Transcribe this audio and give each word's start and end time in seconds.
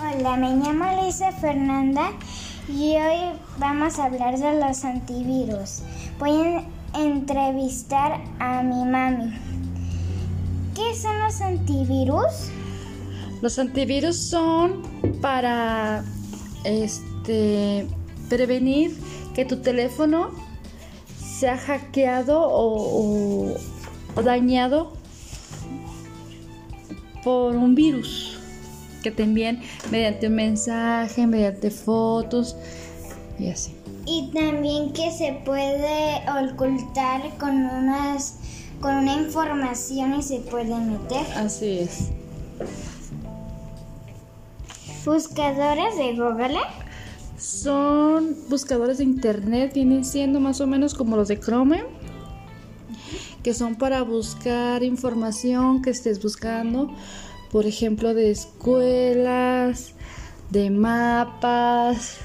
Hola, 0.00 0.36
me 0.36 0.54
llamo 0.54 0.84
Lisa 1.02 1.32
Fernanda 1.32 2.12
y 2.68 2.94
hoy 2.94 3.36
vamos 3.58 3.98
a 3.98 4.04
hablar 4.04 4.38
de 4.38 4.60
los 4.60 4.84
antivirus. 4.84 5.80
Voy 6.20 6.30
a 6.40 6.64
entrevistar 6.94 8.20
a 8.38 8.62
mi 8.62 8.84
mami. 8.84 9.32
¿Qué 10.76 10.94
son 10.94 11.18
los 11.18 11.40
antivirus? 11.40 12.48
Los 13.42 13.58
antivirus 13.58 14.16
son 14.16 14.82
para 15.20 16.04
este 16.62 17.88
prevenir 18.28 18.96
que 19.34 19.44
tu 19.44 19.56
teléfono 19.62 20.30
sea 21.18 21.58
hackeado 21.58 22.46
o 22.48 23.52
dañado 24.22 24.92
por 27.24 27.56
un 27.56 27.74
virus 27.74 28.37
que 29.02 29.10
te 29.10 29.22
envíen 29.22 29.60
mediante 29.90 30.28
un 30.28 30.34
mensaje, 30.34 31.26
mediante 31.26 31.70
fotos 31.70 32.56
y 33.38 33.48
así. 33.48 33.74
Y 34.06 34.30
también 34.32 34.92
que 34.92 35.10
se 35.10 35.40
puede 35.44 36.22
ocultar 36.50 37.36
con 37.38 37.54
unas 37.56 38.36
con 38.80 38.94
una 38.94 39.14
información 39.14 40.14
y 40.18 40.22
se 40.22 40.38
puede 40.38 40.74
meter. 40.74 41.26
Así 41.36 41.80
es. 41.80 42.10
Buscadores 45.04 45.96
de 45.96 46.16
Google. 46.16 46.58
Son 47.38 48.36
buscadores 48.48 48.98
de 48.98 49.04
internet, 49.04 49.72
vienen 49.74 50.04
siendo 50.04 50.40
más 50.40 50.60
o 50.60 50.66
menos 50.66 50.94
como 50.94 51.16
los 51.16 51.28
de 51.28 51.38
Chrome, 51.38 51.84
que 53.42 53.54
son 53.54 53.76
para 53.76 54.02
buscar 54.02 54.82
información 54.82 55.80
que 55.80 55.90
estés 55.90 56.20
buscando 56.22 56.90
por 57.50 57.66
ejemplo, 57.66 58.14
de 58.14 58.30
escuelas, 58.30 59.94
de 60.50 60.70
mapas, 60.70 62.18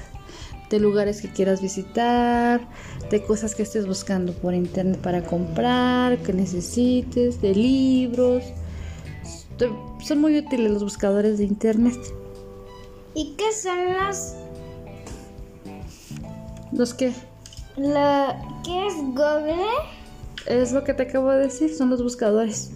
de 0.70 0.78
lugares 0.80 1.20
que 1.20 1.28
quieras 1.28 1.60
visitar, 1.62 2.68
de 3.10 3.22
cosas 3.22 3.54
que 3.54 3.62
estés 3.62 3.86
buscando 3.86 4.32
por 4.32 4.54
internet 4.54 4.98
para 5.00 5.22
comprar, 5.22 6.18
que 6.18 6.32
necesites, 6.32 7.40
de 7.40 7.54
libros. 7.54 8.44
Son 10.02 10.20
muy 10.20 10.38
útiles 10.38 10.70
los 10.70 10.82
buscadores 10.82 11.38
de 11.38 11.44
internet. 11.44 11.98
¿Y 13.14 13.34
qué 13.36 13.52
son 13.52 13.78
los... 13.94 14.34
¿Los 16.72 16.92
qué? 16.94 17.12
¿Qué 17.76 18.86
es 18.86 18.94
Google? 18.96 19.62
Es 20.46 20.72
lo 20.72 20.82
que 20.82 20.92
te 20.92 21.04
acabo 21.04 21.30
de 21.30 21.44
decir, 21.44 21.74
son 21.74 21.90
los 21.90 22.02
buscadores. 22.02 22.72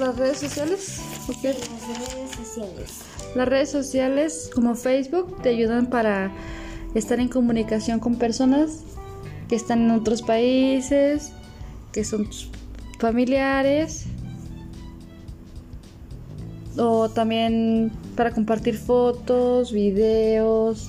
Las 0.00 0.16
redes 0.16 0.38
sociales? 0.38 1.00
Las 1.28 1.42
redes 1.42 2.30
sociales. 2.36 3.00
Las 3.34 3.48
redes 3.48 3.70
sociales 3.70 4.50
como 4.54 4.74
Facebook 4.74 5.40
te 5.42 5.50
ayudan 5.50 5.86
para 5.86 6.32
estar 6.94 7.20
en 7.20 7.28
comunicación 7.28 8.00
con 8.00 8.16
personas 8.16 8.80
que 9.48 9.56
están 9.56 9.82
en 9.82 9.90
otros 9.92 10.22
países, 10.22 11.32
que 11.92 12.04
son 12.04 12.26
tus 12.26 12.50
familiares, 12.98 14.06
o 16.76 17.08
también 17.08 17.92
para 18.16 18.30
compartir 18.32 18.76
fotos, 18.76 19.72
videos. 19.72 20.88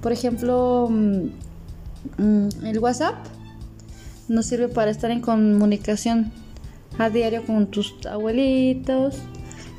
Por 0.00 0.12
ejemplo, 0.12 0.88
mm, 0.90 1.28
mm, 2.18 2.66
el 2.66 2.78
WhatsApp 2.78 3.14
nos 4.28 4.46
sirve 4.46 4.68
para 4.68 4.90
estar 4.90 5.10
en 5.10 5.20
comunicación 5.20 6.32
a 6.98 7.10
diario 7.10 7.44
con 7.44 7.70
tus 7.70 7.94
abuelitos, 8.06 9.18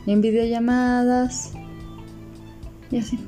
en 0.06 0.22
videollamadas 0.22 1.54
y 2.92 2.98
así. 3.00 3.20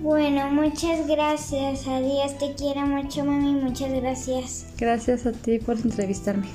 Bueno, 0.00 0.50
muchas 0.50 1.06
gracias. 1.08 1.86
Adiós, 1.88 2.38
te 2.38 2.54
quiero 2.54 2.86
mucho, 2.86 3.24
mami. 3.24 3.54
Muchas 3.54 3.92
gracias. 3.92 4.66
Gracias 4.78 5.26
a 5.26 5.32
ti 5.32 5.58
por 5.58 5.76
entrevistarme. 5.76 6.46